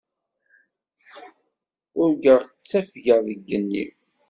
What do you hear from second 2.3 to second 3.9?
ttafgeɣ deg yigenni.